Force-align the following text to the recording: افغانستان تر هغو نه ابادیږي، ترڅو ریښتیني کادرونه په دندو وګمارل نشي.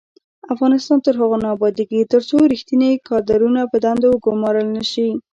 افغانستان 0.53 0.97
تر 1.05 1.13
هغو 1.21 1.37
نه 1.43 1.47
ابادیږي، 1.55 2.09
ترڅو 2.13 2.37
ریښتیني 2.53 2.91
کادرونه 3.07 3.61
په 3.71 3.77
دندو 3.83 4.07
وګمارل 4.11 4.67
نشي. 4.77 5.07